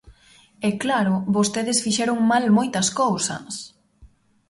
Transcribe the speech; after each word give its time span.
E, 0.67 0.69
claro, 0.83 1.13
vostedes 1.35 1.81
fixeron 1.85 2.17
mal 2.31 2.45
moitas 2.57 2.87
cousas. 3.01 3.53